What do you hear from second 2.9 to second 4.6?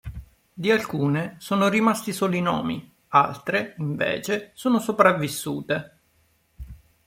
altre, invece,